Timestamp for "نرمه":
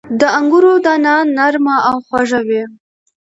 1.35-1.75